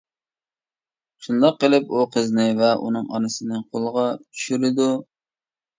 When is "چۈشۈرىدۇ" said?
4.27-4.93